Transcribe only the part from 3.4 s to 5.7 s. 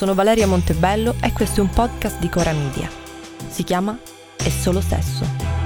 Si chiama È solo sesso.